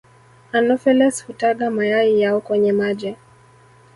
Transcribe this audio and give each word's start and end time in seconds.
Anopheles 0.51 1.25
hutaga 1.25 1.71
mayai 1.71 2.21
yao 2.21 2.41
kwenye 2.41 2.71
maji 2.71 3.15